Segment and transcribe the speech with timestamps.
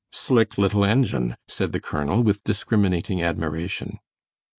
[0.11, 3.99] "Slick little engine," said the colonel, with discriminating admiration.